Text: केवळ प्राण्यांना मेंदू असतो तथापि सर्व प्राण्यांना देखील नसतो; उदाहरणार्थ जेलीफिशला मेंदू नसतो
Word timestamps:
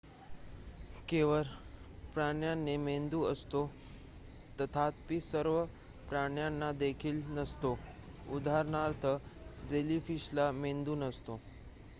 केवळ 1.07 1.41
प्राण्यांना 2.15 2.77
मेंदू 2.83 3.21
असतो 3.25 3.61
तथापि 4.59 5.19
सर्व 5.21 5.63
प्राण्यांना 6.09 6.71
देखील 6.79 7.21
नसतो; 7.37 7.77
उदाहरणार्थ 8.29 9.05
जेलीफिशला 9.69 10.51
मेंदू 10.57 10.95
नसतो 10.97 11.39